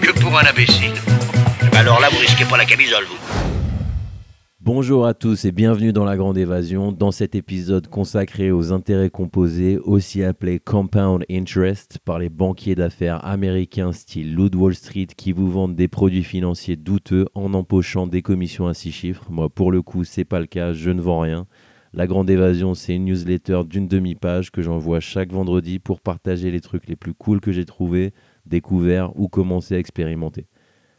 que 0.00 0.18
pour 0.20 0.38
un 0.38 0.44
imbécile. 0.44 0.92
Alors 1.72 2.00
là, 2.00 2.08
vous 2.10 2.18
risquez 2.18 2.44
pas 2.44 2.56
la 2.56 2.64
camisole. 2.64 3.04
Bonjour 4.60 5.06
à 5.06 5.14
tous 5.14 5.44
et 5.46 5.52
bienvenue 5.52 5.92
dans 5.92 6.04
la 6.04 6.16
Grande 6.16 6.36
Évasion, 6.36 6.92
dans 6.92 7.10
cet 7.10 7.34
épisode 7.34 7.88
consacré 7.88 8.50
aux 8.52 8.72
intérêts 8.72 9.10
composés, 9.10 9.78
aussi 9.78 10.22
appelés 10.22 10.58
compound 10.58 11.24
interest, 11.30 11.98
par 12.04 12.18
les 12.18 12.28
banquiers 12.28 12.74
d'affaires 12.74 13.24
américains 13.24 13.92
style 13.92 14.34
Loot 14.34 14.54
Wall 14.54 14.74
Street 14.74 15.08
qui 15.16 15.32
vous 15.32 15.50
vendent 15.50 15.76
des 15.76 15.88
produits 15.88 16.24
financiers 16.24 16.76
douteux 16.76 17.26
en 17.34 17.54
empochant 17.54 18.06
des 18.06 18.22
commissions 18.22 18.66
à 18.66 18.74
six 18.74 18.92
chiffres. 18.92 19.26
Moi, 19.30 19.48
pour 19.48 19.72
le 19.72 19.82
coup, 19.82 20.04
c'est 20.04 20.24
pas 20.24 20.40
le 20.40 20.46
cas, 20.46 20.72
je 20.72 20.90
ne 20.90 21.00
vends 21.00 21.20
rien. 21.20 21.46
La 21.92 22.06
Grande 22.06 22.30
Évasion, 22.30 22.74
c'est 22.74 22.94
une 22.94 23.06
newsletter 23.06 23.62
d'une 23.68 23.88
demi-page 23.88 24.52
que 24.52 24.62
j'envoie 24.62 25.00
chaque 25.00 25.32
vendredi 25.32 25.80
pour 25.80 26.00
partager 26.00 26.50
les 26.52 26.60
trucs 26.60 26.86
les 26.86 26.94
plus 26.94 27.14
cools 27.14 27.40
que 27.40 27.50
j'ai 27.50 27.64
trouvés, 27.64 28.12
découverts 28.46 29.18
ou 29.18 29.28
commencé 29.28 29.74
à 29.74 29.78
expérimenter. 29.78 30.46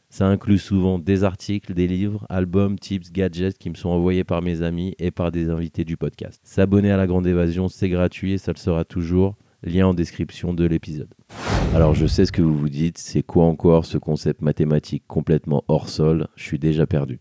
Ça 0.09 0.27
inclut 0.27 0.57
souvent 0.57 0.99
des 0.99 1.23
articles, 1.23 1.73
des 1.73 1.87
livres, 1.87 2.25
albums, 2.29 2.77
tips, 2.77 3.11
gadgets 3.13 3.57
qui 3.57 3.69
me 3.69 3.75
sont 3.75 3.89
envoyés 3.89 4.25
par 4.25 4.41
mes 4.41 4.61
amis 4.61 4.93
et 4.99 5.09
par 5.09 5.31
des 5.31 5.49
invités 5.49 5.85
du 5.85 5.95
podcast. 5.95 6.41
S'abonner 6.43 6.91
à 6.91 6.97
la 6.97 7.07
Grande 7.07 7.27
Évasion, 7.27 7.69
c'est 7.69 7.87
gratuit 7.87 8.33
et 8.33 8.37
ça 8.37 8.51
le 8.51 8.57
sera 8.57 8.83
toujours. 8.83 9.35
Lien 9.63 9.87
en 9.87 9.93
description 9.93 10.53
de 10.53 10.65
l'épisode. 10.65 11.13
Alors 11.73 11.93
je 11.93 12.07
sais 12.07 12.25
ce 12.25 12.31
que 12.31 12.41
vous 12.41 12.57
vous 12.57 12.67
dites, 12.67 12.97
c'est 12.97 13.21
quoi 13.21 13.45
encore 13.45 13.85
ce 13.85 13.97
concept 13.99 14.41
mathématique 14.41 15.03
complètement 15.07 15.63
hors 15.67 15.87
sol? 15.87 16.27
Je 16.35 16.43
suis 16.43 16.59
déjà 16.59 16.87
perdu. 16.87 17.19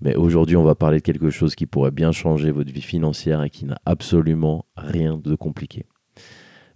Mais 0.00 0.14
aujourd'hui, 0.14 0.56
on 0.56 0.62
va 0.62 0.74
parler 0.74 0.98
de 0.98 1.02
quelque 1.02 1.30
chose 1.30 1.54
qui 1.54 1.66
pourrait 1.66 1.90
bien 1.90 2.12
changer 2.12 2.50
votre 2.50 2.70
vie 2.70 2.82
financière 2.82 3.42
et 3.42 3.50
qui 3.50 3.64
n'a 3.64 3.78
absolument 3.86 4.66
rien 4.76 5.16
de 5.16 5.34
compliqué. 5.34 5.86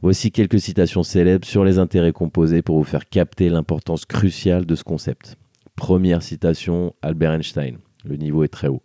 Voici 0.00 0.30
quelques 0.30 0.60
citations 0.60 1.02
célèbres 1.02 1.44
sur 1.44 1.64
les 1.64 1.80
intérêts 1.80 2.12
composés 2.12 2.62
pour 2.62 2.78
vous 2.78 2.84
faire 2.84 3.08
capter 3.08 3.48
l'importance 3.48 4.04
cruciale 4.04 4.64
de 4.64 4.76
ce 4.76 4.84
concept. 4.84 5.36
Première 5.74 6.22
citation, 6.22 6.94
Albert 7.02 7.32
Einstein. 7.32 7.78
Le 8.04 8.14
niveau 8.14 8.44
est 8.44 8.48
très 8.48 8.68
haut. 8.68 8.82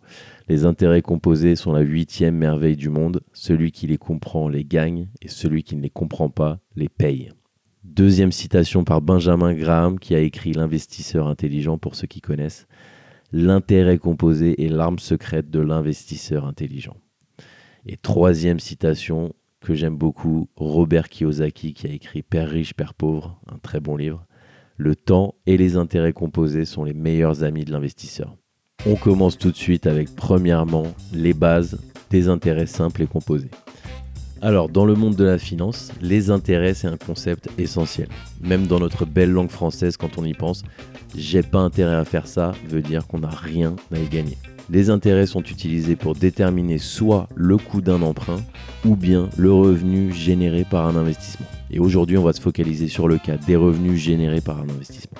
Les 0.48 0.64
intérêts 0.64 1.02
composés 1.02 1.54
sont 1.54 1.70
la 1.70 1.82
huitième 1.82 2.34
merveille 2.34 2.76
du 2.76 2.88
monde. 2.88 3.20
Celui 3.32 3.70
qui 3.70 3.86
les 3.86 3.96
comprend 3.96 4.48
les 4.48 4.64
gagne 4.64 5.06
et 5.22 5.28
celui 5.28 5.62
qui 5.62 5.76
ne 5.76 5.82
les 5.82 5.90
comprend 5.90 6.30
pas 6.30 6.58
les 6.74 6.88
paye. 6.88 7.30
Deuxième 7.84 8.32
citation 8.32 8.82
par 8.82 9.00
Benjamin 9.00 9.54
Graham 9.54 10.00
qui 10.00 10.16
a 10.16 10.18
écrit 10.18 10.52
L'investisseur 10.52 11.28
intelligent 11.28 11.78
pour 11.78 11.94
ceux 11.94 12.08
qui 12.08 12.22
connaissent. 12.22 12.66
L'intérêt 13.30 13.98
composé 13.98 14.64
est 14.64 14.68
l'arme 14.68 14.98
secrète 14.98 15.48
de 15.48 15.60
l'investisseur 15.60 16.44
intelligent. 16.44 16.96
Et 17.86 17.96
troisième 17.96 18.58
citation 18.58 19.32
que 19.64 19.74
j'aime 19.74 19.96
beaucoup, 19.96 20.48
Robert 20.56 21.08
Kiyosaki 21.08 21.72
qui 21.74 21.86
a 21.86 21.90
écrit 21.90 22.22
Père 22.22 22.50
riche, 22.50 22.74
Père 22.74 22.94
pauvre, 22.94 23.40
un 23.50 23.58
très 23.58 23.80
bon 23.80 23.96
livre. 23.96 24.24
Le 24.76 24.94
temps 24.94 25.34
et 25.46 25.56
les 25.56 25.76
intérêts 25.76 26.12
composés 26.12 26.66
sont 26.66 26.84
les 26.84 26.92
meilleurs 26.92 27.42
amis 27.42 27.64
de 27.64 27.72
l'investisseur. 27.72 28.36
On 28.86 28.96
commence 28.96 29.38
tout 29.38 29.50
de 29.50 29.56
suite 29.56 29.86
avec 29.86 30.14
premièrement 30.14 30.84
les 31.12 31.32
bases 31.32 31.80
des 32.10 32.28
intérêts 32.28 32.66
simples 32.66 33.02
et 33.02 33.06
composés. 33.06 33.50
Alors, 34.42 34.68
dans 34.68 34.84
le 34.84 34.94
monde 34.94 35.16
de 35.16 35.24
la 35.24 35.38
finance, 35.38 35.90
les 36.02 36.30
intérêts, 36.30 36.74
c'est 36.74 36.88
un 36.88 36.98
concept 36.98 37.48
essentiel. 37.56 38.08
Même 38.42 38.66
dans 38.66 38.78
notre 38.78 39.06
belle 39.06 39.30
langue 39.30 39.50
française, 39.50 39.96
quand 39.96 40.18
on 40.18 40.24
y 40.24 40.34
pense, 40.34 40.62
j'ai 41.16 41.42
pas 41.42 41.60
intérêt 41.60 41.94
à 41.94 42.04
faire 42.04 42.26
ça 42.26 42.52
veut 42.68 42.82
dire 42.82 43.06
qu'on 43.06 43.20
n'a 43.20 43.30
rien 43.30 43.74
à 43.90 43.98
y 43.98 44.06
gagner. 44.08 44.36
Les 44.70 44.88
intérêts 44.88 45.26
sont 45.26 45.42
utilisés 45.42 45.94
pour 45.94 46.14
déterminer 46.14 46.78
soit 46.78 47.28
le 47.34 47.58
coût 47.58 47.82
d'un 47.82 48.00
emprunt 48.00 48.40
ou 48.86 48.96
bien 48.96 49.28
le 49.36 49.52
revenu 49.52 50.12
généré 50.12 50.64
par 50.64 50.86
un 50.86 50.96
investissement. 50.96 51.46
Et 51.70 51.78
aujourd'hui, 51.78 52.16
on 52.16 52.22
va 52.22 52.32
se 52.32 52.40
focaliser 52.40 52.88
sur 52.88 53.06
le 53.06 53.18
cas 53.18 53.36
des 53.36 53.56
revenus 53.56 54.00
générés 54.00 54.40
par 54.40 54.58
un 54.58 54.68
investissement. 54.70 55.18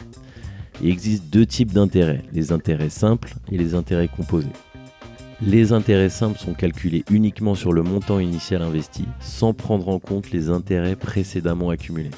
Il 0.83 0.89
existe 0.89 1.29
deux 1.31 1.45
types 1.45 1.73
d'intérêts, 1.73 2.23
les 2.33 2.53
intérêts 2.53 2.89
simples 2.89 3.35
et 3.53 3.59
les 3.59 3.75
intérêts 3.75 4.09
composés. 4.09 4.49
Les 5.43 5.73
intérêts 5.73 6.09
simples 6.09 6.39
sont 6.39 6.55
calculés 6.55 7.05
uniquement 7.11 7.55
sur 7.55 7.73
le 7.73 7.83
montant 7.83 8.21
initial 8.21 8.63
investi 8.63 9.05
sans 9.21 9.53
prendre 9.53 9.89
en 9.89 9.99
compte 9.99 10.31
les 10.31 10.49
intérêts 10.49 10.97
précédemment 10.97 11.69
accumulés. 11.71 12.11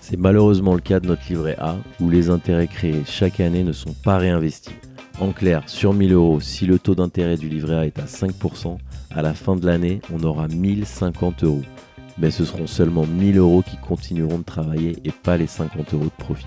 C'est 0.00 0.18
malheureusement 0.18 0.74
le 0.74 0.80
cas 0.80 1.00
de 1.00 1.08
notre 1.08 1.22
livret 1.28 1.56
A 1.58 1.76
où 2.00 2.08
les 2.08 2.30
intérêts 2.30 2.68
créés 2.68 3.02
chaque 3.04 3.40
année 3.40 3.64
ne 3.64 3.72
sont 3.72 3.94
pas 4.04 4.18
réinvestis. 4.18 4.70
En 5.18 5.32
clair, 5.32 5.66
sur 5.66 5.94
1000 5.94 6.12
euros, 6.12 6.40
si 6.40 6.66
le 6.66 6.78
taux 6.78 6.94
d'intérêt 6.94 7.38
du 7.38 7.48
livret 7.48 7.74
A 7.76 7.86
est 7.86 7.98
à 7.98 8.04
5%, 8.04 8.76
à 9.10 9.22
la 9.22 9.32
fin 9.32 9.56
de 9.56 9.64
l'année, 9.64 10.02
on 10.12 10.22
aura 10.22 10.46
1050 10.46 11.42
euros. 11.44 11.62
Mais 12.18 12.30
ce 12.30 12.44
seront 12.44 12.66
seulement 12.66 13.06
1000 13.06 13.38
euros 13.38 13.62
qui 13.62 13.78
continueront 13.78 14.38
de 14.38 14.44
travailler 14.44 14.96
et 15.04 15.12
pas 15.12 15.38
les 15.38 15.46
50 15.46 15.94
euros 15.94 16.04
de 16.04 16.22
profit. 16.22 16.44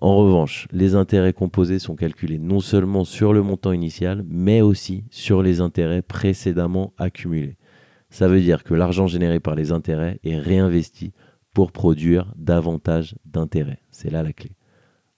En 0.00 0.16
revanche, 0.16 0.68
les 0.70 0.94
intérêts 0.94 1.32
composés 1.32 1.80
sont 1.80 1.96
calculés 1.96 2.38
non 2.38 2.60
seulement 2.60 3.04
sur 3.04 3.32
le 3.32 3.42
montant 3.42 3.72
initial, 3.72 4.24
mais 4.28 4.60
aussi 4.60 5.02
sur 5.10 5.42
les 5.42 5.60
intérêts 5.60 6.02
précédemment 6.02 6.92
accumulés. 6.96 7.56
Ça 8.08 8.28
veut 8.28 8.40
dire 8.40 8.62
que 8.62 8.74
l'argent 8.74 9.08
généré 9.08 9.40
par 9.40 9.56
les 9.56 9.72
intérêts 9.72 10.20
est 10.22 10.38
réinvesti 10.38 11.12
pour 11.52 11.72
produire 11.72 12.32
davantage 12.36 13.16
d'intérêts. 13.24 13.80
C'est 13.90 14.10
là 14.10 14.22
la 14.22 14.32
clé. 14.32 14.52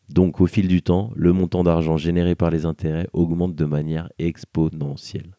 Donc 0.08 0.40
au 0.40 0.46
fil 0.46 0.68
du 0.68 0.82
temps, 0.82 1.10
le 1.16 1.32
montant 1.32 1.64
d'argent 1.64 1.96
généré 1.96 2.34
par 2.34 2.50
les 2.50 2.64
intérêts 2.64 3.08
augmente 3.12 3.54
de 3.54 3.64
manière 3.64 4.08
exponentielle. 4.18 5.30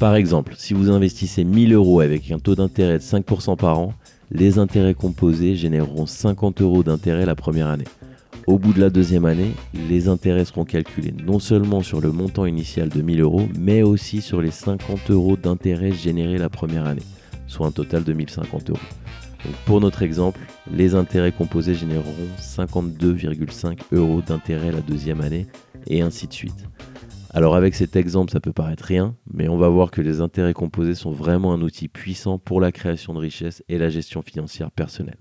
Par 0.00 0.16
exemple, 0.16 0.54
si 0.56 0.74
vous 0.74 0.90
investissez 0.90 1.44
1000 1.44 1.72
euros 1.72 2.00
avec 2.00 2.30
un 2.30 2.38
taux 2.38 2.54
d'intérêt 2.54 2.98
de 2.98 3.02
5% 3.02 3.56
par 3.56 3.78
an, 3.78 3.94
les 4.30 4.58
intérêts 4.58 4.94
composés 4.94 5.54
généreront 5.54 6.06
50 6.06 6.62
euros 6.62 6.82
d'intérêt 6.82 7.26
la 7.26 7.34
première 7.34 7.68
année. 7.68 7.84
Au 8.46 8.58
bout 8.58 8.72
de 8.72 8.80
la 8.80 8.90
deuxième 8.90 9.24
année, 9.24 9.52
les 9.88 10.08
intérêts 10.08 10.44
seront 10.44 10.64
calculés 10.64 11.14
non 11.24 11.38
seulement 11.38 11.82
sur 11.82 12.00
le 12.00 12.12
montant 12.12 12.44
initial 12.44 12.88
de 12.88 13.00
1000 13.00 13.20
euros, 13.20 13.48
mais 13.58 13.82
aussi 13.82 14.20
sur 14.20 14.42
les 14.42 14.50
50 14.50 15.10
euros 15.10 15.36
d'intérêt 15.36 15.92
générés 15.92 16.38
la 16.38 16.50
première 16.50 16.86
année, 16.86 17.02
soit 17.46 17.66
un 17.66 17.72
total 17.72 18.04
de 18.04 18.12
1050 18.12 18.70
euros. 18.70 18.78
Pour 19.66 19.80
notre 19.80 20.02
exemple, 20.02 20.40
les 20.70 20.94
intérêts 20.94 21.32
composés 21.32 21.74
généreront 21.74 22.28
52,5 22.40 23.78
euros 23.92 24.20
d'intérêt 24.20 24.72
la 24.72 24.80
deuxième 24.80 25.20
année, 25.20 25.46
et 25.86 26.00
ainsi 26.02 26.26
de 26.26 26.32
suite. 26.32 26.66
Alors 27.30 27.56
avec 27.56 27.74
cet 27.74 27.96
exemple, 27.96 28.30
ça 28.30 28.40
peut 28.40 28.52
paraître 28.52 28.84
rien, 28.84 29.16
mais 29.32 29.48
on 29.48 29.56
va 29.56 29.68
voir 29.68 29.90
que 29.90 30.00
les 30.00 30.20
intérêts 30.20 30.54
composés 30.54 30.94
sont 30.94 31.10
vraiment 31.10 31.52
un 31.52 31.62
outil 31.62 31.88
puissant 31.88 32.38
pour 32.38 32.60
la 32.60 32.72
création 32.72 33.12
de 33.12 33.18
richesse 33.18 33.62
et 33.68 33.78
la 33.78 33.90
gestion 33.90 34.22
financière 34.22 34.70
personnelle. 34.70 35.18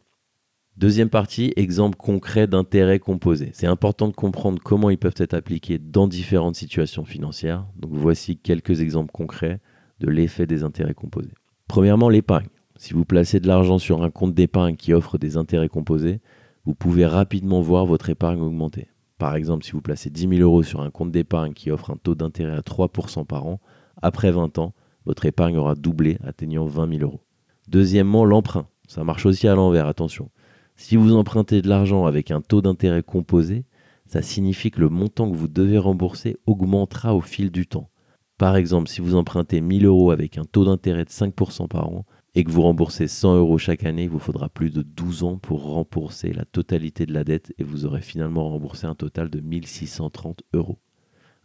Deuxième 0.77 1.09
partie, 1.09 1.53
exemple 1.55 1.97
concret 1.97 2.47
d'intérêts 2.47 2.99
composés. 2.99 3.51
C'est 3.53 3.67
important 3.67 4.07
de 4.07 4.13
comprendre 4.13 4.59
comment 4.63 4.89
ils 4.89 4.97
peuvent 4.97 5.13
être 5.17 5.33
appliqués 5.33 5.77
dans 5.77 6.07
différentes 6.07 6.55
situations 6.55 7.05
financières. 7.05 7.65
Donc 7.75 7.91
voici 7.93 8.37
quelques 8.37 8.81
exemples 8.81 9.11
concrets 9.11 9.59
de 9.99 10.09
l'effet 10.09 10.47
des 10.47 10.63
intérêts 10.63 10.95
composés. 10.95 11.33
Premièrement, 11.67 12.09
l'épargne. 12.09 12.47
Si 12.83 12.93
vous 12.93 13.05
placez 13.05 13.39
de 13.39 13.47
l'argent 13.47 13.77
sur 13.77 14.03
un 14.03 14.11
compte 14.11 14.33
d'épargne 14.33 14.75
qui 14.75 14.91
offre 14.91 15.17
des 15.17 15.37
intérêts 15.37 15.69
composés, 15.69 16.19
vous 16.65 16.75
pouvez 16.75 17.05
rapidement 17.05 17.61
voir 17.61 17.85
votre 17.85 18.09
épargne 18.09 18.41
augmenter. 18.41 18.89
Par 19.17 19.37
exemple, 19.37 19.63
si 19.63 19.71
vous 19.71 19.79
placez 19.79 20.09
10 20.09 20.27
000 20.27 20.41
euros 20.41 20.63
sur 20.63 20.81
un 20.81 20.91
compte 20.91 21.09
d'épargne 21.09 21.53
qui 21.53 21.71
offre 21.71 21.91
un 21.91 21.95
taux 21.95 22.13
d'intérêt 22.13 22.57
à 22.57 22.59
3% 22.59 23.25
par 23.25 23.47
an, 23.47 23.61
après 24.01 24.31
20 24.31 24.57
ans, 24.57 24.73
votre 25.05 25.25
épargne 25.25 25.55
aura 25.55 25.75
doublé, 25.75 26.17
atteignant 26.25 26.65
20 26.65 26.97
000 26.97 27.03
euros. 27.03 27.21
Deuxièmement, 27.69 28.25
l'emprunt. 28.25 28.67
Ça 28.89 29.05
marche 29.05 29.25
aussi 29.25 29.47
à 29.47 29.55
l'envers, 29.55 29.87
attention. 29.87 30.29
Si 30.75 30.97
vous 30.97 31.15
empruntez 31.15 31.61
de 31.61 31.69
l'argent 31.69 32.05
avec 32.05 32.31
un 32.31 32.41
taux 32.41 32.61
d'intérêt 32.61 33.01
composé, 33.01 33.63
ça 34.07 34.21
signifie 34.21 34.71
que 34.71 34.81
le 34.81 34.89
montant 34.89 35.31
que 35.31 35.37
vous 35.37 35.47
devez 35.47 35.77
rembourser 35.77 36.35
augmentera 36.47 37.15
au 37.15 37.21
fil 37.21 37.49
du 37.49 37.65
temps. 37.65 37.89
Par 38.37 38.57
exemple, 38.57 38.89
si 38.89 38.99
vous 38.99 39.15
empruntez 39.15 39.61
1000 39.61 39.85
euros 39.85 40.11
avec 40.11 40.37
un 40.37 40.43
taux 40.43 40.65
d'intérêt 40.65 41.05
de 41.05 41.09
5% 41.09 41.69
par 41.69 41.87
an 41.87 42.03
et 42.35 42.43
que 42.43 42.51
vous 42.51 42.63
remboursez 42.63 43.07
100 43.07 43.37
euros 43.37 43.57
chaque 43.57 43.83
année, 43.83 44.03
il 44.03 44.09
vous 44.09 44.19
faudra 44.19 44.49
plus 44.49 44.71
de 44.71 44.81
12 44.81 45.23
ans 45.23 45.37
pour 45.37 45.63
rembourser 45.63 46.33
la 46.33 46.45
totalité 46.45 47.05
de 47.05 47.13
la 47.13 47.23
dette 47.23 47.53
et 47.59 47.63
vous 47.63 47.85
aurez 47.85 48.01
finalement 48.01 48.49
remboursé 48.49 48.87
un 48.87 48.95
total 48.95 49.29
de 49.29 49.39
1630 49.39 50.41
euros. 50.53 50.79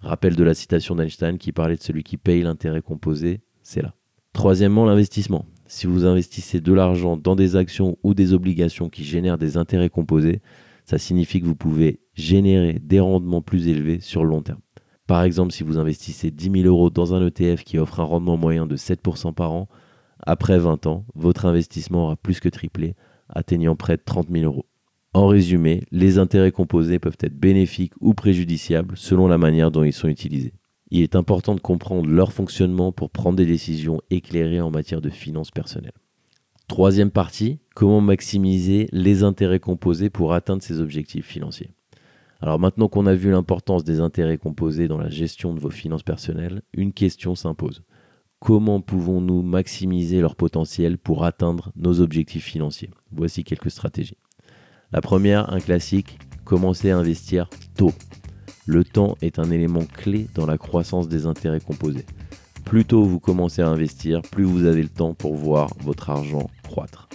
Rappel 0.00 0.36
de 0.36 0.44
la 0.44 0.54
citation 0.54 0.94
d'Einstein 0.94 1.38
qui 1.38 1.52
parlait 1.52 1.76
de 1.76 1.82
celui 1.82 2.04
qui 2.04 2.16
paye 2.16 2.42
l'intérêt 2.42 2.82
composé, 2.82 3.40
c'est 3.62 3.82
là. 3.82 3.94
Troisièmement, 4.32 4.86
l'investissement. 4.86 5.44
Si 5.66 5.86
vous 5.86 6.06
investissez 6.06 6.60
de 6.60 6.72
l'argent 6.72 7.16
dans 7.16 7.36
des 7.36 7.56
actions 7.56 7.98
ou 8.02 8.14
des 8.14 8.32
obligations 8.32 8.88
qui 8.88 9.04
génèrent 9.04 9.36
des 9.36 9.56
intérêts 9.56 9.90
composés, 9.90 10.40
ça 10.86 10.96
signifie 10.96 11.40
que 11.40 11.46
vous 11.46 11.56
pouvez 11.56 12.00
générer 12.14 12.78
des 12.82 13.00
rendements 13.00 13.42
plus 13.42 13.68
élevés 13.68 14.00
sur 14.00 14.24
le 14.24 14.30
long 14.30 14.40
terme. 14.40 14.60
Par 15.06 15.22
exemple, 15.22 15.52
si 15.52 15.64
vous 15.64 15.78
investissez 15.78 16.30
10 16.30 16.62
000 16.62 16.66
euros 16.66 16.88
dans 16.88 17.12
un 17.14 17.26
ETF 17.26 17.64
qui 17.64 17.78
offre 17.78 18.00
un 18.00 18.04
rendement 18.04 18.38
moyen 18.38 18.66
de 18.66 18.76
7% 18.76 19.34
par 19.34 19.52
an, 19.52 19.68
après 20.26 20.58
20 20.58 20.86
ans, 20.86 21.04
votre 21.14 21.46
investissement 21.46 22.04
aura 22.04 22.16
plus 22.16 22.40
que 22.40 22.48
triplé, 22.48 22.94
atteignant 23.28 23.76
près 23.76 23.96
de 23.96 24.02
30 24.04 24.28
000 24.30 24.44
euros. 24.44 24.66
En 25.14 25.26
résumé, 25.26 25.82
les 25.90 26.18
intérêts 26.18 26.52
composés 26.52 26.98
peuvent 26.98 27.16
être 27.20 27.38
bénéfiques 27.38 27.94
ou 28.00 28.14
préjudiciables 28.14 28.96
selon 28.96 29.26
la 29.26 29.38
manière 29.38 29.70
dont 29.70 29.84
ils 29.84 29.92
sont 29.92 30.08
utilisés. 30.08 30.52
Il 30.90 31.02
est 31.02 31.16
important 31.16 31.54
de 31.54 31.60
comprendre 31.60 32.08
leur 32.08 32.32
fonctionnement 32.32 32.92
pour 32.92 33.10
prendre 33.10 33.36
des 33.36 33.46
décisions 33.46 34.00
éclairées 34.10 34.60
en 34.60 34.70
matière 34.70 35.00
de 35.00 35.10
finances 35.10 35.50
personnelles. 35.50 35.92
Troisième 36.66 37.10
partie, 37.10 37.58
comment 37.74 38.00
maximiser 38.00 38.88
les 38.92 39.22
intérêts 39.22 39.60
composés 39.60 40.10
pour 40.10 40.34
atteindre 40.34 40.62
ses 40.62 40.80
objectifs 40.80 41.26
financiers. 41.26 41.70
Alors 42.40 42.58
maintenant 42.58 42.88
qu'on 42.88 43.06
a 43.06 43.14
vu 43.14 43.30
l'importance 43.30 43.84
des 43.84 44.00
intérêts 44.00 44.38
composés 44.38 44.86
dans 44.86 44.98
la 44.98 45.08
gestion 45.08 45.54
de 45.54 45.60
vos 45.60 45.70
finances 45.70 46.02
personnelles, 46.02 46.62
une 46.72 46.92
question 46.92 47.34
s'impose. 47.34 47.82
Comment 48.40 48.80
pouvons-nous 48.80 49.42
maximiser 49.42 50.20
leur 50.20 50.36
potentiel 50.36 50.96
pour 50.96 51.24
atteindre 51.24 51.72
nos 51.74 52.00
objectifs 52.00 52.44
financiers? 52.44 52.90
Voici 53.10 53.42
quelques 53.42 53.70
stratégies. 53.70 54.16
La 54.92 55.00
première, 55.00 55.52
un 55.52 55.58
classique, 55.58 56.18
commencer 56.44 56.90
à 56.90 56.98
investir 56.98 57.50
tôt. 57.76 57.92
Le 58.64 58.84
temps 58.84 59.16
est 59.22 59.40
un 59.40 59.50
élément 59.50 59.84
clé 59.84 60.28
dans 60.34 60.46
la 60.46 60.56
croissance 60.56 61.08
des 61.08 61.26
intérêts 61.26 61.60
composés. 61.60 62.06
Plus 62.64 62.84
tôt 62.84 63.02
vous 63.02 63.18
commencez 63.18 63.60
à 63.60 63.68
investir, 63.68 64.22
plus 64.22 64.44
vous 64.44 64.66
avez 64.66 64.82
le 64.82 64.88
temps 64.88 65.14
pour 65.14 65.34
voir 65.34 65.70
votre 65.80 66.08
argent 66.08 66.48
croître. 66.62 67.08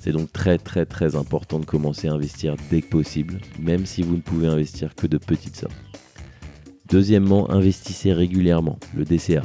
C'est 0.00 0.12
donc 0.12 0.32
très 0.32 0.56
très 0.56 0.86
très 0.86 1.14
important 1.14 1.58
de 1.58 1.66
commencer 1.66 2.08
à 2.08 2.14
investir 2.14 2.56
dès 2.70 2.80
que 2.80 2.88
possible, 2.88 3.40
même 3.60 3.84
si 3.84 4.02
vous 4.02 4.16
ne 4.16 4.22
pouvez 4.22 4.46
investir 4.46 4.94
que 4.94 5.06
de 5.06 5.18
petites 5.18 5.56
sommes. 5.56 5.70
Deuxièmement, 6.88 7.50
investissez 7.50 8.14
régulièrement, 8.14 8.78
le 8.96 9.04
DCA. 9.04 9.42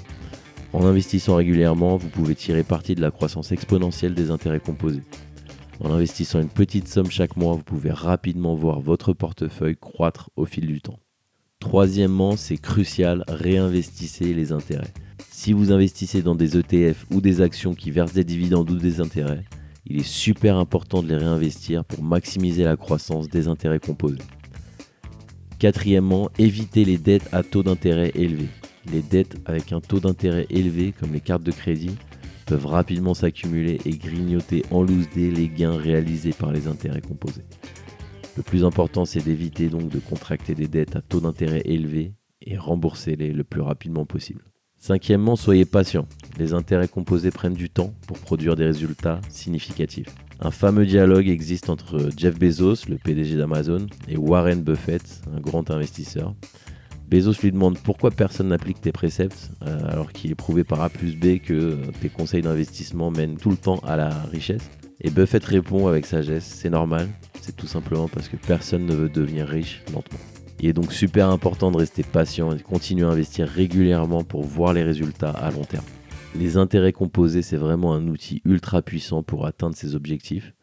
En 0.74 0.86
investissant 0.86 1.36
régulièrement, 1.36 1.98
vous 1.98 2.10
pouvez 2.10 2.34
tirer 2.34 2.64
parti 2.64 2.96
de 2.96 3.02
la 3.02 3.12
croissance 3.12 3.52
exponentielle 3.52 4.16
des 4.16 4.32
intérêts 4.32 4.60
composés. 4.60 5.04
En 5.80 5.92
investissant 5.92 6.42
une 6.42 6.50
petite 6.50 6.88
somme 6.88 7.12
chaque 7.12 7.38
mois, 7.38 7.54
vous 7.54 7.64
pouvez 7.64 7.92
rapidement 7.92 8.56
voir 8.56 8.80
votre 8.80 9.14
portefeuille 9.14 9.78
croître 9.78 10.32
au 10.36 10.46
fil 10.46 10.66
du 10.66 10.82
temps. 10.82 11.00
Troisièmement, 11.60 12.36
c'est 12.36 12.58
crucial, 12.58 13.24
réinvestissez 13.28 14.34
les 14.34 14.52
intérêts. 14.52 14.92
Si 15.32 15.54
vous 15.54 15.72
investissez 15.72 16.24
dans 16.24 16.36
des 16.36 16.58
ETF 16.58 17.06
ou 17.12 17.22
des 17.22 17.42
actions 17.42 17.76
qui 17.76 17.92
versent 17.92 18.14
des 18.14 18.24
dividendes 18.24 18.72
ou 18.72 18.78
des 18.78 19.00
intérêts, 19.00 19.46
il 19.86 20.00
est 20.00 20.08
super 20.08 20.58
important 20.58 21.04
de 21.04 21.08
les 21.10 21.18
réinvestir 21.18 21.86
pour 21.86 22.04
maximiser 22.04 22.64
la 22.64 22.78
croissance 22.78 23.30
des 23.30 23.48
intérêts 23.48 23.80
composés. 23.80 24.18
Quatrièmement, 25.60 26.30
évitez 26.40 26.84
les 26.84 26.98
dettes 26.98 27.30
à 27.32 27.44
taux 27.44 27.64
d'intérêt 27.64 28.12
élevé. 28.16 28.48
Les 28.92 29.02
dettes 29.02 29.38
avec 29.46 29.72
un 29.72 29.82
taux 29.82 30.00
d'intérêt 30.00 30.46
élevé, 30.50 30.94
comme 30.98 31.14
les 31.14 31.22
cartes 31.22 31.44
de 31.44 31.52
crédit, 31.52 31.96
peuvent 32.46 32.66
rapidement 32.66 33.14
s'accumuler 33.14 33.80
et 33.86 33.92
grignoter 33.92 34.64
en 34.72 34.84
loose 34.84 35.10
dé 35.16 35.32
les 35.32 35.48
gains 35.48 35.78
réalisés 35.78 36.34
par 36.34 36.52
les 36.52 36.68
intérêts 36.68 37.02
composés. 37.02 37.46
Le 38.36 38.44
plus 38.44 38.66
important, 38.66 39.06
c'est 39.06 39.24
d'éviter 39.24 39.70
donc 39.70 39.90
de 39.90 40.00
contracter 40.00 40.56
des 40.56 40.68
dettes 40.68 40.96
à 40.96 41.02
taux 41.02 41.22
d'intérêt 41.22 41.62
élevé 41.66 42.14
et 42.42 42.58
rembourser-les 42.58 43.32
le 43.32 43.44
plus 43.44 43.62
rapidement 43.62 44.06
possible. 44.06 44.44
Cinquièmement, 44.78 45.38
soyez 45.38 45.64
patient. 45.64 46.08
Les 46.38 46.54
intérêts 46.54 46.90
composés 46.90 47.32
prennent 47.32 47.54
du 47.54 47.70
temps 47.70 47.94
pour 48.06 48.18
produire 48.18 48.58
des 48.58 48.66
résultats 48.66 49.22
significatifs. 49.30 50.14
Un 50.42 50.52
fameux 50.52 50.86
dialogue 50.86 51.30
existe 51.30 51.70
entre 51.70 52.10
Jeff 52.18 52.38
Bezos, 52.38 52.90
le 52.90 52.98
PDG 52.98 53.38
d'Amazon, 53.38 53.88
et 54.10 54.18
Warren 54.18 54.62
Buffett, 54.62 55.22
un 55.34 55.40
grand 55.40 55.72
investisseur. 55.72 56.36
Bezos 57.14 57.44
lui 57.44 57.52
demande 57.52 57.78
pourquoi 57.78 58.10
personne 58.10 58.48
n'applique 58.48 58.82
tes 58.82 58.92
préceptes 58.92 59.52
euh, 59.62 59.88
alors 59.88 60.12
qu'il 60.12 60.32
est 60.32 60.36
prouvé 60.36 60.64
par 60.64 60.82
A 60.82 60.90
plus 60.90 61.16
B 61.16 61.38
que 61.38 61.78
tes 62.02 62.10
conseils 62.10 62.42
d'investissement 62.42 63.12
mènent 63.12 63.38
tout 63.38 63.52
le 63.52 63.56
temps 63.56 63.78
à 63.86 63.96
la 63.96 64.10
richesse. 64.10 64.68
Et 65.00 65.12
Buffett 65.12 65.46
répond 65.46 65.86
avec 65.86 66.08
sagesse, 66.08 66.44
c'est 66.44 66.72
normal, 66.72 67.08
c'est 67.40 67.56
tout 67.56 67.68
simplement 67.68 68.08
parce 68.08 68.30
que 68.30 68.36
personne 68.36 68.88
ne 68.88 68.96
veut 68.96 69.10
devenir 69.10 69.48
riche 69.48 69.84
lentement. 69.94 70.18
Il 70.60 70.68
est 70.68 70.74
donc 70.74 70.92
super 70.92 71.30
important 71.30 71.70
de 71.70 71.78
rester 71.78 72.02
patient 72.02 72.52
et 72.52 72.56
de 72.56 72.64
continuer 72.64 73.06
à 73.06 73.10
investir 73.10 73.48
régulièrement 73.48 74.24
pour 74.24 74.42
voir 74.42 74.74
les 74.74 74.82
résultats 74.82 75.30
à 75.30 75.52
long 75.52 75.66
terme. 75.66 75.86
Les 76.36 76.58
intérêts 76.58 76.94
composés, 76.94 77.44
c'est 77.44 77.58
vraiment 77.58 77.94
un 77.94 78.08
outil 78.08 78.42
ultra 78.44 78.82
puissant 78.82 79.22
pour 79.22 79.46
atteindre 79.46 79.76
ses 79.76 79.94
objectifs. 79.94 80.56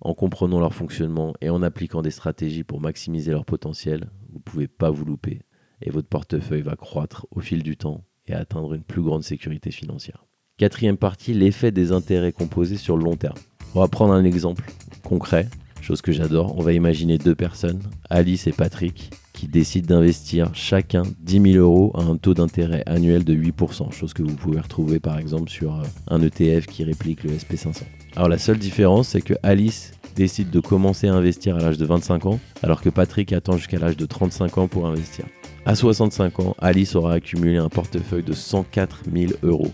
En 0.00 0.14
comprenant 0.14 0.58
leur 0.58 0.72
fonctionnement 0.72 1.34
et 1.42 1.50
en 1.50 1.62
appliquant 1.62 2.00
des 2.00 2.10
stratégies 2.10 2.64
pour 2.64 2.80
maximiser 2.80 3.32
leur 3.32 3.44
potentiel, 3.44 4.08
vous 4.30 4.38
ne 4.38 4.42
pouvez 4.42 4.68
pas 4.68 4.88
vous 4.88 5.04
louper 5.04 5.42
et 5.84 5.90
votre 5.90 6.08
portefeuille 6.08 6.62
va 6.62 6.76
croître 6.76 7.26
au 7.30 7.40
fil 7.40 7.62
du 7.62 7.76
temps 7.76 8.04
et 8.26 8.34
atteindre 8.34 8.74
une 8.74 8.82
plus 8.82 9.02
grande 9.02 9.24
sécurité 9.24 9.70
financière. 9.70 10.24
Quatrième 10.58 10.96
partie, 10.96 11.34
l'effet 11.34 11.72
des 11.72 11.92
intérêts 11.92 12.32
composés 12.32 12.76
sur 12.76 12.96
le 12.96 13.04
long 13.04 13.16
terme. 13.16 13.38
On 13.74 13.80
va 13.80 13.88
prendre 13.88 14.12
un 14.12 14.24
exemple 14.24 14.64
concret, 15.02 15.48
chose 15.80 16.02
que 16.02 16.12
j'adore. 16.12 16.56
On 16.56 16.62
va 16.62 16.72
imaginer 16.72 17.18
deux 17.18 17.34
personnes, 17.34 17.82
Alice 18.10 18.46
et 18.46 18.52
Patrick, 18.52 19.10
qui 19.32 19.48
décident 19.48 19.96
d'investir 19.96 20.50
chacun 20.54 21.02
10 21.20 21.52
000 21.52 21.56
euros 21.56 21.90
à 21.94 22.02
un 22.02 22.16
taux 22.16 22.34
d'intérêt 22.34 22.82
annuel 22.86 23.24
de 23.24 23.34
8%, 23.34 23.90
chose 23.92 24.12
que 24.12 24.22
vous 24.22 24.36
pouvez 24.36 24.60
retrouver 24.60 25.00
par 25.00 25.18
exemple 25.18 25.50
sur 25.50 25.74
euh, 25.74 25.84
un 26.08 26.22
ETF 26.22 26.66
qui 26.66 26.84
réplique 26.84 27.24
le 27.24 27.30
SP500. 27.30 27.82
Alors 28.14 28.28
la 28.28 28.38
seule 28.38 28.58
différence, 28.58 29.08
c'est 29.08 29.22
que 29.22 29.34
Alice 29.42 29.92
décide 30.14 30.50
de 30.50 30.60
commencer 30.60 31.08
à 31.08 31.14
investir 31.14 31.56
à 31.56 31.60
l'âge 31.60 31.78
de 31.78 31.86
25 31.86 32.26
ans, 32.26 32.40
alors 32.62 32.82
que 32.82 32.90
Patrick 32.90 33.32
attend 33.32 33.56
jusqu'à 33.56 33.78
l'âge 33.78 33.96
de 33.96 34.06
35 34.06 34.58
ans 34.58 34.68
pour 34.68 34.86
investir. 34.86 35.24
À 35.64 35.76
65 35.76 36.40
ans, 36.40 36.56
Alice 36.58 36.96
aura 36.96 37.12
accumulé 37.12 37.56
un 37.56 37.68
portefeuille 37.68 38.24
de 38.24 38.32
104 38.32 39.02
000 39.14 39.32
euros, 39.44 39.70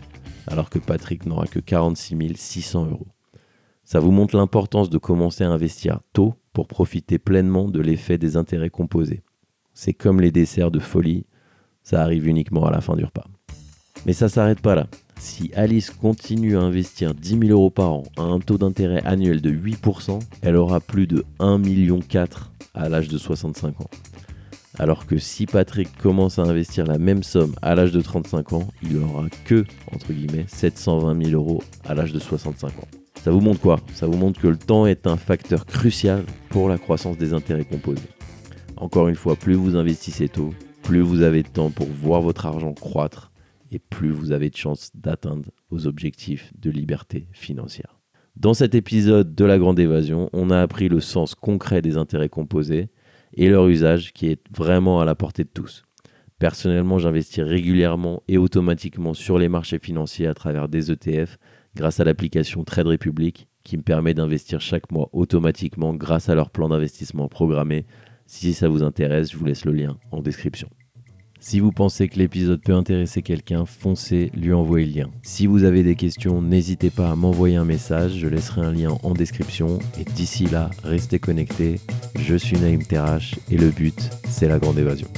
alors 0.46 0.68
que 0.68 0.78
Patrick 0.78 1.24
n'aura 1.24 1.46
que 1.46 1.60
46 1.60 2.36
600 2.36 2.90
euros. 2.90 3.06
Ça 3.84 3.98
vous 3.98 4.10
montre 4.10 4.36
l'importance 4.36 4.90
de 4.90 4.98
commencer 4.98 5.44
à 5.44 5.50
investir 5.50 6.00
tôt 6.12 6.34
pour 6.52 6.68
profiter 6.68 7.18
pleinement 7.18 7.68
de 7.68 7.80
l'effet 7.80 8.18
des 8.18 8.36
intérêts 8.36 8.68
composés. 8.68 9.22
C'est 9.72 9.94
comme 9.94 10.20
les 10.20 10.30
desserts 10.30 10.70
de 10.70 10.78
folie, 10.78 11.24
ça 11.82 12.02
arrive 12.02 12.28
uniquement 12.28 12.66
à 12.66 12.70
la 12.70 12.82
fin 12.82 12.94
du 12.94 13.06
repas. 13.06 13.26
Mais 14.04 14.12
ça 14.12 14.28
s'arrête 14.28 14.60
pas 14.60 14.74
là. 14.74 14.88
Si 15.18 15.50
Alice 15.54 15.88
continue 15.88 16.58
à 16.58 16.60
investir 16.60 17.14
10 17.14 17.38
000 17.38 17.44
euros 17.46 17.70
par 17.70 17.92
an 17.92 18.02
à 18.18 18.22
un 18.22 18.40
taux 18.40 18.58
d'intérêt 18.58 19.02
annuel 19.06 19.40
de 19.40 19.50
8%, 19.50 20.20
elle 20.42 20.56
aura 20.56 20.80
plus 20.80 21.06
de 21.06 21.24
1,4 21.40 21.58
million 21.58 22.00
à 22.74 22.90
l'âge 22.90 23.08
de 23.08 23.16
65 23.16 23.80
ans. 23.80 23.90
Alors 24.80 25.06
que 25.06 25.18
si 25.18 25.46
Patrick 25.46 25.88
commence 25.98 26.38
à 26.38 26.42
investir 26.42 26.86
la 26.86 26.98
même 26.98 27.24
somme 27.24 27.52
à 27.62 27.74
l'âge 27.74 27.90
de 27.90 28.00
35 28.00 28.52
ans, 28.52 28.68
il 28.80 28.96
aura 28.98 29.26
que, 29.44 29.64
entre 29.92 30.12
guillemets, 30.12 30.44
720 30.46 31.24
000 31.24 31.32
euros 31.32 31.64
à 31.84 31.94
l'âge 31.94 32.12
de 32.12 32.20
65 32.20 32.68
ans. 32.68 32.88
Ça 33.16 33.32
vous 33.32 33.40
montre 33.40 33.60
quoi? 33.60 33.80
Ça 33.94 34.06
vous 34.06 34.16
montre 34.16 34.40
que 34.40 34.46
le 34.46 34.56
temps 34.56 34.86
est 34.86 35.08
un 35.08 35.16
facteur 35.16 35.66
crucial 35.66 36.24
pour 36.48 36.68
la 36.68 36.78
croissance 36.78 37.18
des 37.18 37.32
intérêts 37.32 37.64
composés. 37.64 38.08
Encore 38.76 39.08
une 39.08 39.16
fois, 39.16 39.34
plus 39.34 39.54
vous 39.54 39.74
investissez 39.74 40.28
tôt, 40.28 40.54
plus 40.84 41.00
vous 41.00 41.22
avez 41.22 41.42
de 41.42 41.48
temps 41.48 41.70
pour 41.70 41.88
voir 41.88 42.22
votre 42.22 42.46
argent 42.46 42.72
croître 42.72 43.32
et 43.72 43.80
plus 43.80 44.10
vous 44.10 44.30
avez 44.30 44.48
de 44.48 44.56
chances 44.56 44.92
d'atteindre 44.94 45.50
vos 45.70 45.88
objectifs 45.88 46.52
de 46.56 46.70
liberté 46.70 47.26
financière. 47.32 47.98
Dans 48.36 48.54
cet 48.54 48.76
épisode 48.76 49.34
de 49.34 49.44
la 49.44 49.58
Grande 49.58 49.80
Évasion, 49.80 50.30
on 50.32 50.50
a 50.50 50.60
appris 50.60 50.88
le 50.88 51.00
sens 51.00 51.34
concret 51.34 51.82
des 51.82 51.96
intérêts 51.96 52.28
composés 52.28 52.88
et 53.38 53.48
leur 53.48 53.68
usage 53.68 54.12
qui 54.12 54.26
est 54.26 54.40
vraiment 54.54 55.00
à 55.00 55.04
la 55.04 55.14
portée 55.14 55.44
de 55.44 55.48
tous. 55.48 55.84
Personnellement, 56.38 56.98
j'investis 56.98 57.42
régulièrement 57.42 58.22
et 58.28 58.36
automatiquement 58.36 59.14
sur 59.14 59.38
les 59.38 59.48
marchés 59.48 59.78
financiers 59.78 60.26
à 60.26 60.34
travers 60.34 60.68
des 60.68 60.90
ETF 60.90 61.38
grâce 61.74 62.00
à 62.00 62.04
l'application 62.04 62.64
Trade 62.64 62.88
Republic 62.88 63.48
qui 63.64 63.76
me 63.76 63.82
permet 63.82 64.14
d'investir 64.14 64.60
chaque 64.60 64.90
mois 64.90 65.08
automatiquement 65.12 65.94
grâce 65.94 66.28
à 66.28 66.34
leur 66.34 66.50
plan 66.50 66.68
d'investissement 66.68 67.28
programmé. 67.28 67.86
Si 68.26 68.52
ça 68.54 68.68
vous 68.68 68.82
intéresse, 68.82 69.32
je 69.32 69.36
vous 69.36 69.44
laisse 69.44 69.64
le 69.64 69.72
lien 69.72 69.98
en 70.10 70.20
description. 70.20 70.68
Si 71.40 71.60
vous 71.60 71.70
pensez 71.70 72.08
que 72.08 72.18
l'épisode 72.18 72.60
peut 72.60 72.74
intéresser 72.74 73.22
quelqu'un, 73.22 73.64
foncez 73.64 74.32
lui 74.34 74.52
envoyer 74.52 74.86
le 74.86 74.92
lien. 74.92 75.10
Si 75.22 75.46
vous 75.46 75.62
avez 75.62 75.84
des 75.84 75.94
questions, 75.94 76.42
n'hésitez 76.42 76.90
pas 76.90 77.10
à 77.10 77.14
m'envoyer 77.14 77.56
un 77.56 77.64
message, 77.64 78.16
je 78.16 78.26
laisserai 78.26 78.62
un 78.62 78.72
lien 78.72 78.98
en 79.04 79.14
description. 79.14 79.78
Et 80.00 80.04
d'ici 80.04 80.46
là, 80.46 80.70
restez 80.82 81.20
connectés. 81.20 81.80
Je 82.16 82.36
suis 82.36 82.58
Naïm 82.58 82.82
Terrache 82.82 83.34
et 83.50 83.56
le 83.56 83.70
but, 83.70 83.98
c'est 84.28 84.48
la 84.48 84.58
grande 84.58 84.78
évasion. 84.78 85.08